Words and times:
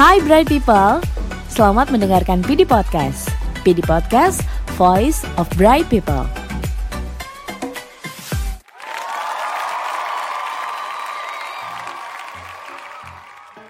Hai 0.00 0.16
Bright 0.24 0.48
People, 0.48 1.04
selamat 1.52 1.92
mendengarkan 1.92 2.40
PD 2.40 2.64
Podcast. 2.64 3.28
PD 3.60 3.84
Podcast, 3.84 4.40
Voice 4.80 5.20
of 5.36 5.44
Bright 5.60 5.92
People. 5.92 6.24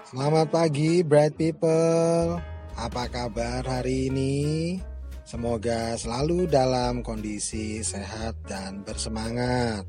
Selamat 0.07 0.47
pagi 0.47 1.03
Bright 1.03 1.35
People. 1.35 2.39
Apa 2.79 3.11
kabar 3.11 3.67
hari 3.67 4.07
ini? 4.07 4.79
Semoga 5.27 5.99
selalu 5.99 6.47
dalam 6.47 7.03
kondisi 7.03 7.83
sehat 7.83 8.39
dan 8.47 8.87
bersemangat. 8.87 9.83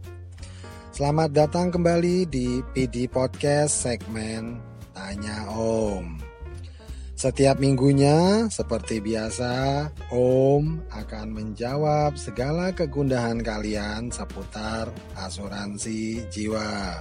Selamat 0.90 1.30
datang 1.30 1.70
kembali 1.70 2.26
di 2.26 2.58
PD 2.74 3.06
Podcast 3.06 3.86
segmen 3.86 4.58
Tanya 4.90 5.46
Om. 5.46 6.31
Setiap 7.22 7.62
minggunya, 7.62 8.50
seperti 8.50 8.98
biasa, 8.98 9.86
Om 10.10 10.90
akan 10.90 11.28
menjawab 11.30 12.18
segala 12.18 12.74
kegundahan 12.74 13.38
kalian 13.38 14.10
seputar 14.10 14.90
asuransi 15.14 16.26
jiwa. 16.34 16.98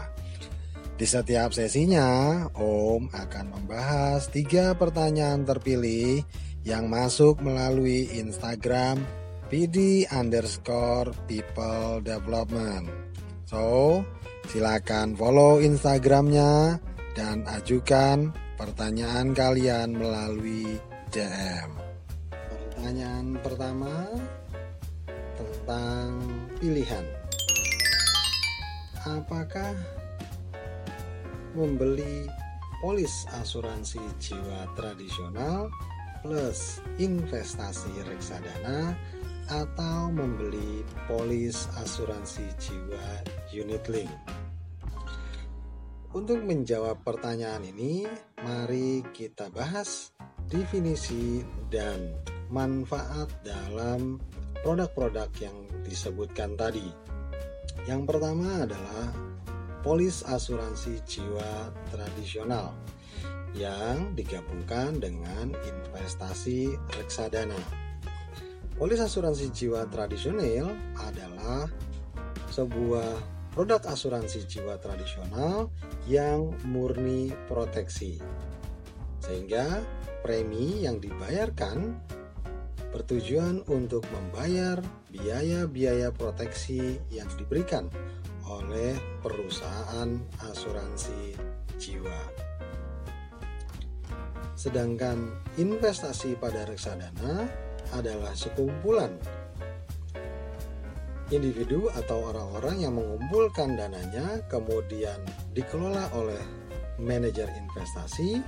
Di 0.94 1.10
setiap 1.10 1.58
sesinya, 1.58 2.38
Om 2.54 3.10
akan 3.10 3.46
membahas 3.50 4.30
tiga 4.30 4.78
pertanyaan 4.78 5.42
terpilih 5.42 6.22
yang 6.62 6.86
masuk 6.86 7.42
melalui 7.42 8.06
Instagram 8.14 9.02
PD 9.50 10.06
underscore 10.14 11.18
people 11.26 11.98
development. 12.06 12.94
So, 13.50 14.06
silakan 14.54 15.18
follow 15.18 15.66
Instagramnya 15.66 16.78
dan 17.12 17.44
ajukan 17.48 18.32
pertanyaan 18.56 19.36
kalian 19.36 19.96
melalui 19.96 20.80
DM. 21.12 21.70
Pertanyaan 22.32 23.35
pertama 23.44 24.08
tentang 25.35 26.10
pilihan. 26.58 27.05
Apakah 29.02 29.74
membeli 31.52 32.30
polis 32.80 33.28
asuransi 33.44 34.00
jiwa 34.18 34.72
tradisional 34.78 35.68
plus 36.22 36.80
investasi 37.02 37.91
reksadana 38.07 38.96
atau 39.52 40.07
membeli 40.13 40.85
polis 41.10 41.68
asuransi 41.82 42.46
jiwa 42.55 43.07
unit 43.52 43.84
link. 43.91 44.12
Untuk 46.12 46.43
menjawab 46.43 47.07
pertanyaan 47.07 47.63
ini, 47.63 48.04
mari 48.43 48.99
kita 49.15 49.48
bahas 49.48 50.12
definisi 50.51 51.40
dan 51.71 52.20
manfaat 52.51 53.31
dalam 53.48 54.20
produk-produk 54.59 55.32
yang 55.39 55.55
disebutkan 55.87 56.59
tadi. 56.59 56.84
Yang 57.87 58.12
pertama 58.12 58.67
adalah 58.67 59.07
polis 59.87 60.27
asuransi 60.27 60.99
jiwa 61.07 61.71
tradisional 61.95 62.76
yang 63.55 64.12
digabungkan 64.12 65.00
dengan 65.00 65.56
investasi 65.56 66.75
reksadana. 67.00 67.56
Polis 68.75 69.00
asuransi 69.00 69.47
jiwa 69.56 69.88
tradisional 69.88 70.75
adalah 71.07 71.72
sebuah 72.51 73.39
produk 73.56 73.84
asuransi 73.88 74.47
jiwa 74.47 74.75
tradisional 74.79 75.72
yang 76.12 76.51
murni 76.67 77.31
proteksi. 77.47 78.19
Sehingga 79.23 79.79
premi 80.19 80.84
yang 80.84 81.00
dibayarkan 81.00 81.95
bertujuan 82.91 83.63
untuk 83.72 84.03
membayar 84.12 84.83
biaya-biaya 85.07 86.11
proteksi 86.11 87.00
yang 87.07 87.31
diberikan 87.39 87.88
oleh 88.44 89.00
perusahaan 89.23 90.19
asuransi 90.51 91.39
jiwa. 91.79 92.19
Sedangkan 94.59 95.31
investasi 95.55 96.35
pada 96.35 96.67
reksadana 96.67 97.47
adalah 97.95 98.35
sekumpulan 98.35 99.16
individu 101.31 101.88
atau 101.95 102.27
orang-orang 102.27 102.83
yang 102.83 102.94
mengumpulkan 103.00 103.79
dananya 103.79 104.44
kemudian 104.51 105.17
dikelola 105.51 106.12
oleh 106.16 106.41
manajer 107.01 107.50
investasi 107.51 108.39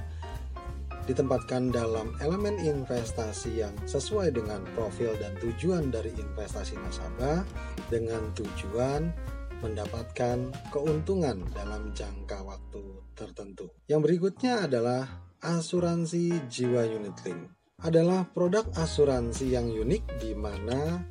ditempatkan 1.04 1.68
dalam 1.68 2.16
elemen 2.24 2.56
investasi 2.64 3.60
yang 3.60 3.76
sesuai 3.84 4.32
dengan 4.32 4.64
profil 4.72 5.12
dan 5.20 5.36
tujuan 5.44 5.92
dari 5.92 6.16
investasi 6.16 6.80
nasabah 6.80 7.44
dengan 7.92 8.32
tujuan 8.40 9.12
mendapatkan 9.60 10.52
keuntungan 10.72 11.44
dalam 11.52 11.92
jangka 11.92 12.44
waktu 12.44 12.84
tertentu. 13.16 13.72
Yang 13.88 14.02
berikutnya 14.08 14.68
adalah 14.68 15.04
asuransi 15.44 16.48
jiwa 16.48 16.88
unit 16.88 17.16
link. 17.28 17.52
Adalah 17.84 18.24
produk 18.32 18.64
asuransi 18.80 19.56
yang 19.60 19.68
unik 19.68 20.24
di 20.24 20.32
mana 20.36 21.04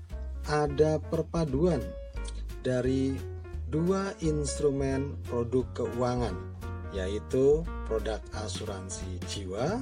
ada 0.48 0.96
perpaduan 1.00 1.84
dari 2.64 3.12
dua 3.72 4.12
instrumen 4.20 5.16
produk 5.24 5.64
keuangan, 5.72 6.36
yaitu 6.92 7.64
produk 7.88 8.20
asuransi 8.44 9.16
jiwa 9.24 9.80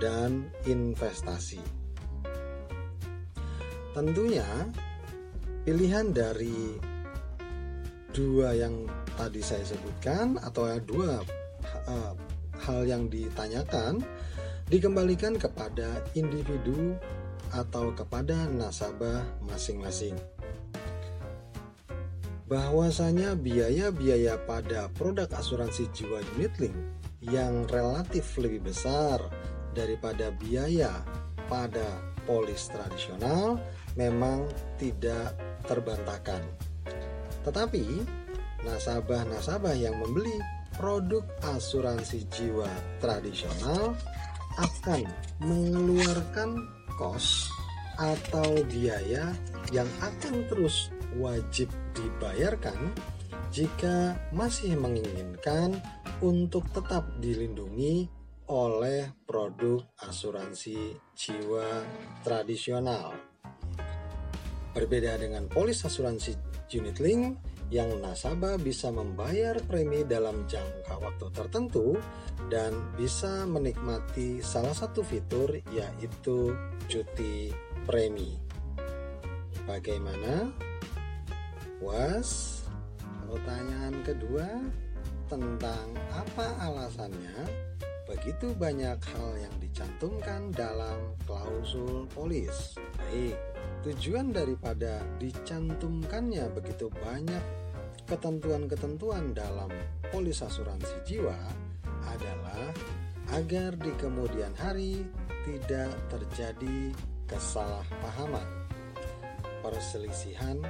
dan 0.00 0.48
investasi. 0.64 1.60
Tentunya, 3.92 4.48
pilihan 5.68 6.08
dari 6.08 6.80
dua 8.16 8.56
yang 8.56 8.88
tadi 9.20 9.44
saya 9.44 9.76
sebutkan 9.76 10.40
atau 10.40 10.64
dua 10.80 11.20
uh, 11.84 12.12
hal 12.64 12.80
yang 12.88 13.12
ditanyakan 13.12 14.00
dikembalikan 14.72 15.36
kepada 15.36 16.00
individu 16.16 16.96
atau 17.52 17.92
kepada 17.92 18.48
nasabah 18.48 19.20
masing-masing. 19.44 20.16
Bahwasanya 22.48 23.36
biaya-biaya 23.36 24.40
pada 24.48 24.88
produk 24.96 25.28
asuransi 25.36 25.92
jiwa 25.92 26.24
unit 26.36 26.56
link 26.56 26.76
yang 27.20 27.68
relatif 27.68 28.24
lebih 28.40 28.72
besar 28.72 29.20
daripada 29.76 30.32
biaya 30.32 31.04
pada 31.52 31.84
polis 32.24 32.72
tradisional 32.72 33.60
memang 34.00 34.48
tidak 34.80 35.36
terbantahkan. 35.68 36.40
Tetapi 37.44 37.84
nasabah-nasabah 38.64 39.76
yang 39.76 39.96
membeli 40.00 40.40
produk 40.76 41.24
asuransi 41.56 42.24
jiwa 42.32 42.68
tradisional 43.02 43.92
akan 44.56 45.04
mengeluarkan 45.42 46.56
kos 46.98 47.50
atau 47.98 48.62
biaya 48.70 49.34
yang 49.74 49.88
akan 49.98 50.46
terus 50.46 50.90
wajib 51.18 51.66
dibayarkan 51.98 52.94
jika 53.50 54.14
masih 54.30 54.78
menginginkan 54.78 55.74
untuk 56.22 56.70
tetap 56.70 57.04
dilindungi 57.18 58.06
oleh 58.48 59.12
produk 59.28 59.84
asuransi 60.08 60.96
jiwa 61.12 61.84
tradisional. 62.24 63.12
Berbeda 64.72 65.20
dengan 65.20 65.50
polis 65.50 65.84
asuransi 65.84 66.32
unit 66.72 66.96
link 67.00 67.36
yang 67.68 68.00
nasabah 68.00 68.56
bisa 68.56 68.88
membayar 68.88 69.60
premi 69.60 70.00
dalam 70.04 70.48
jangka 70.48 70.96
waktu 70.96 71.26
tertentu 71.36 72.00
dan 72.48 72.72
bisa 72.96 73.44
menikmati 73.44 74.40
salah 74.40 74.72
satu 74.72 75.04
fitur 75.04 75.52
yaitu 75.68 76.56
cuti 76.88 77.52
premi. 77.84 78.40
Bagaimana? 79.68 80.48
Was, 81.78 82.66
pertanyaan 83.30 84.02
kedua 84.02 84.50
tentang 85.30 85.94
apa 86.10 86.46
alasannya 86.58 87.46
begitu 88.08 88.50
banyak 88.56 88.98
hal 88.98 89.30
yang 89.38 89.54
dicantumkan 89.62 90.50
dalam 90.50 91.14
klausul 91.22 92.08
polis. 92.10 92.74
Baik, 92.98 93.38
tujuan 93.86 94.34
daripada 94.34 95.04
dicantumkannya 95.22 96.50
begitu 96.50 96.90
banyak 96.98 97.44
ketentuan-ketentuan 98.10 99.36
dalam 99.36 99.70
polis 100.10 100.42
asuransi 100.42 100.98
jiwa 101.06 101.36
adalah 102.08 102.74
agar 103.38 103.76
di 103.76 103.92
kemudian 104.00 104.56
hari 104.56 105.04
tidak 105.44 105.92
terjadi 106.08 106.96
kesalahpahaman, 107.28 108.48
perselisihan 109.60 110.64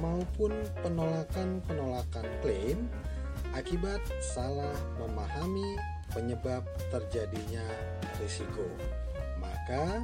maupun 0.00 0.54
penolakan-penolakan 0.80 2.26
klaim 2.40 2.88
akibat 3.52 4.00
salah 4.22 4.72
memahami 4.96 5.76
penyebab 6.12 6.64
terjadinya 6.92 7.64
risiko. 8.20 8.64
Maka 9.40 10.00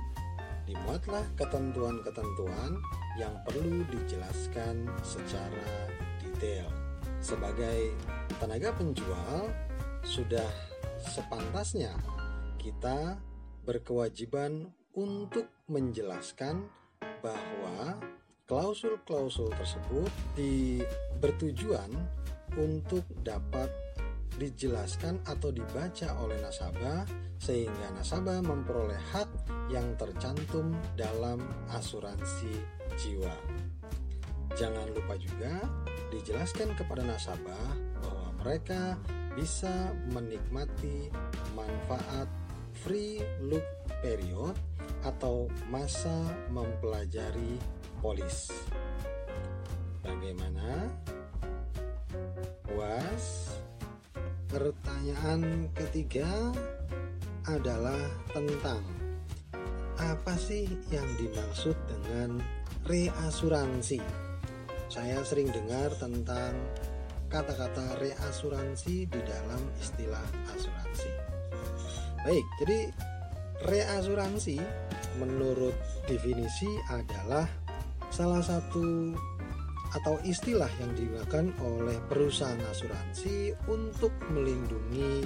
dimuatlah 0.68 1.24
ketentuan-ketentuan 1.40 2.76
yang 3.16 3.32
perlu 3.48 3.84
dijelaskan 3.88 4.88
secara 5.00 5.88
detail. 6.20 6.68
Sebagai 7.18 7.96
tenaga 8.38 8.70
penjual, 8.76 9.48
sudah 10.04 10.46
sepantasnya 11.02 11.92
kita 12.60 13.16
berkewajiban 13.64 14.70
untuk 14.96 15.48
menjelaskan 15.68 16.68
bahwa 17.20 17.98
klausul-klausul 18.48 19.52
tersebut 19.52 20.08
di 20.32 20.80
bertujuan 21.20 21.92
untuk 22.56 23.04
dapat 23.20 23.68
dijelaskan 24.40 25.20
atau 25.28 25.52
dibaca 25.52 26.16
oleh 26.24 26.40
nasabah 26.40 27.04
sehingga 27.36 27.92
nasabah 27.92 28.40
memperoleh 28.40 28.98
hak 29.12 29.28
yang 29.68 29.92
tercantum 30.00 30.72
dalam 30.96 31.44
asuransi 31.76 32.56
jiwa. 32.96 33.36
Jangan 34.56 34.96
lupa 34.96 35.20
juga 35.20 35.60
dijelaskan 36.08 36.72
kepada 36.72 37.04
nasabah 37.04 37.68
bahwa 38.00 38.28
mereka 38.40 38.96
bisa 39.36 39.92
menikmati 40.08 41.12
manfaat 41.52 42.26
free 42.80 43.20
look 43.44 43.62
period 44.00 44.56
atau 45.04 45.46
masa 45.68 46.14
mempelajari 46.48 47.77
polis. 47.98 48.50
Bagaimana? 50.02 50.88
Puas? 52.64 53.54
Pertanyaan 54.48 55.68
ketiga 55.76 56.54
adalah 57.44 58.00
tentang 58.32 58.80
apa 59.98 60.34
sih 60.38 60.64
yang 60.88 61.06
dimaksud 61.18 61.74
dengan 61.90 62.40
reasuransi? 62.86 64.00
Saya 64.88 65.20
sering 65.20 65.52
dengar 65.52 65.92
tentang 66.00 66.56
kata-kata 67.28 68.00
reasuransi 68.00 69.04
di 69.04 69.20
dalam 69.20 69.60
istilah 69.76 70.24
asuransi. 70.56 71.12
Baik, 72.24 72.46
jadi 72.64 72.78
reasuransi 73.68 74.56
menurut 75.20 75.76
definisi 76.08 76.68
adalah 76.88 77.44
salah 78.18 78.42
satu 78.42 79.14
atau 79.94 80.18
istilah 80.26 80.66
yang 80.82 80.90
digunakan 80.98 81.54
oleh 81.62 82.02
perusahaan 82.10 82.58
asuransi 82.66 83.54
untuk 83.70 84.10
melindungi 84.34 85.22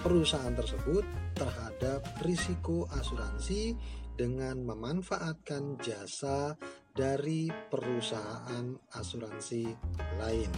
perusahaan 0.00 0.56
tersebut 0.56 1.04
terhadap 1.36 2.00
risiko 2.24 2.88
asuransi 2.96 3.76
dengan 4.16 4.64
memanfaatkan 4.64 5.76
jasa 5.84 6.56
dari 6.96 7.52
perusahaan 7.68 8.72
asuransi 8.96 9.68
lain. 10.16 10.48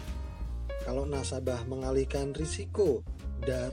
Kalau 0.86 1.02
nasabah 1.02 1.66
mengalihkan 1.66 2.30
risiko 2.30 3.02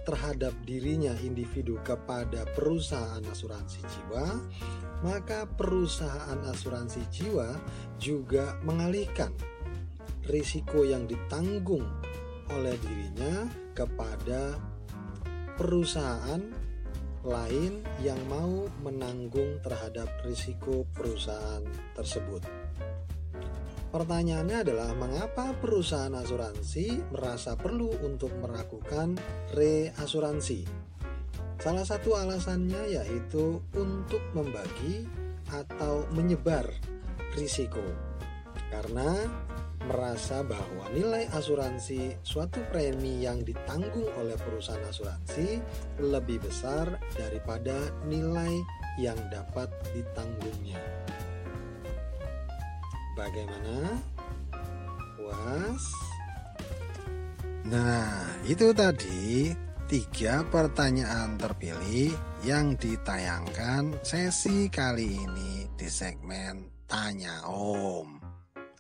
terhadap 0.04 0.54
dirinya 0.68 1.16
individu 1.24 1.80
kepada 1.82 2.44
perusahaan 2.52 3.24
asuransi 3.24 3.80
jiwa, 3.86 4.26
maka 5.04 5.48
perusahaan 5.48 6.40
asuransi 6.52 7.02
jiwa 7.12 7.58
juga 8.00 8.60
mengalihkan 8.64 9.32
risiko 10.28 10.88
yang 10.88 11.08
ditanggung 11.08 11.84
oleh 12.52 12.76
dirinya 12.80 13.48
kepada 13.76 14.56
perusahaan 15.60 16.42
lain 17.24 17.80
yang 18.04 18.20
mau 18.28 18.68
menanggung 18.84 19.64
terhadap 19.64 20.12
risiko 20.28 20.84
perusahaan 20.92 21.64
tersebut. 21.96 22.44
Pertanyaannya 23.94 24.58
adalah 24.66 24.90
mengapa 24.98 25.54
perusahaan 25.62 26.18
asuransi 26.18 27.14
merasa 27.14 27.54
perlu 27.54 27.94
untuk 28.02 28.34
melakukan 28.42 29.14
reasuransi? 29.54 30.66
Salah 31.62 31.86
satu 31.86 32.18
alasannya 32.18 32.90
yaitu 32.90 33.62
untuk 33.78 34.26
membagi 34.34 35.06
atau 35.54 36.10
menyebar 36.10 36.66
risiko. 37.38 37.86
Karena 38.74 39.30
merasa 39.86 40.42
bahwa 40.42 40.90
nilai 40.90 41.30
asuransi 41.30 42.18
suatu 42.26 42.66
premi 42.74 43.22
yang 43.22 43.46
ditanggung 43.46 44.10
oleh 44.18 44.34
perusahaan 44.42 44.90
asuransi 44.90 45.62
lebih 46.02 46.42
besar 46.42 46.98
daripada 47.14 47.78
nilai 48.10 48.58
yang 48.98 49.22
dapat 49.30 49.70
ditanggungnya. 49.94 51.03
Bagaimana? 53.14 54.02
Puas? 55.14 55.84
Nah, 57.70 58.10
itu 58.42 58.74
tadi 58.74 59.54
tiga 59.86 60.42
pertanyaan 60.50 61.38
terpilih 61.38 62.10
yang 62.42 62.74
ditayangkan 62.74 64.02
sesi 64.02 64.66
kali 64.66 65.14
ini 65.14 65.70
di 65.78 65.86
segmen 65.86 66.74
Tanya 66.90 67.46
Om. 67.46 68.18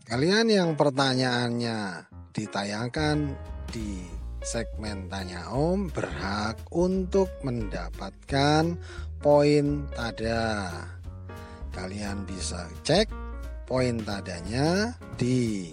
Kalian 0.03 0.49
yang 0.49 0.73
pertanyaannya 0.73 2.09
ditayangkan 2.33 3.17
di 3.69 4.01
segmen 4.41 5.13
Tanya 5.13 5.53
Om 5.53 5.93
berhak 5.93 6.57
untuk 6.73 7.29
mendapatkan 7.45 8.81
poin 9.21 9.85
tada. 9.93 10.73
Kalian 11.69 12.25
bisa 12.25 12.65
cek 12.81 13.22
poin 13.63 13.99
tadanya 14.03 14.95
di 15.15 15.71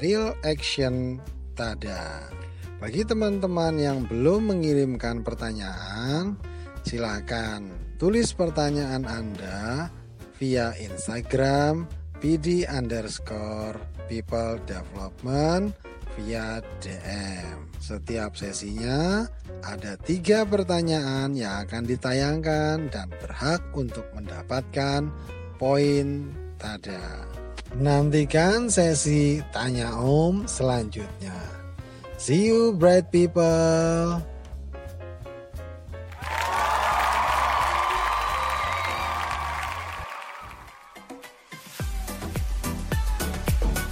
Real 0.00 0.36
Action 0.44 1.20
Tada. 1.56 2.28
Bagi 2.76 3.04
teman-teman 3.08 3.80
yang 3.80 4.04
belum 4.04 4.52
mengirimkan 4.52 5.24
pertanyaan, 5.24 6.36
silakan 6.84 7.72
tulis 7.96 8.36
pertanyaan 8.36 9.08
Anda 9.08 9.88
via 10.36 10.76
Instagram 10.76 11.88
PD 12.20 12.68
underscore 12.68 13.80
people 14.08 14.60
development 14.68 15.72
via 16.16 16.60
DM. 16.80 17.68
Setiap 17.80 18.36
sesinya 18.36 19.24
ada 19.64 19.96
tiga 20.00 20.44
pertanyaan 20.44 21.32
yang 21.32 21.64
akan 21.64 21.84
ditayangkan 21.84 22.88
dan 22.92 23.08
berhak 23.20 23.62
untuk 23.76 24.04
mendapatkan 24.16 25.08
poin 25.56 26.28
tada. 26.60 27.00
Nantikan 27.76 28.72
sesi 28.72 29.44
tanya 29.52 29.92
om 29.96 30.48
selanjutnya. 30.48 31.36
See 32.16 32.48
you, 32.48 32.72
bright 32.72 33.12
people. 33.12 34.24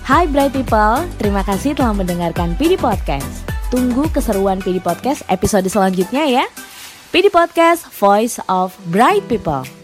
Hai 0.04 0.28
Bright 0.28 0.52
People, 0.52 1.08
terima 1.16 1.40
kasih 1.42 1.72
telah 1.72 1.96
mendengarkan 1.96 2.54
PD 2.60 2.76
Podcast. 2.76 3.44
Tunggu 3.72 4.04
keseruan 4.12 4.60
PD 4.60 4.78
Podcast 4.78 5.24
episode 5.32 5.64
selanjutnya 5.64 6.28
ya. 6.28 6.44
PD 7.08 7.32
Podcast, 7.32 7.88
Voice 7.88 8.36
of 8.46 8.76
Bright 8.92 9.24
People. 9.32 9.83